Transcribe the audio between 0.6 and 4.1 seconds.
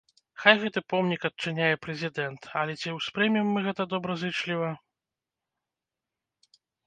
гэты помнік адчыняе прэзідэнт, але ці ўспрымем мы гэта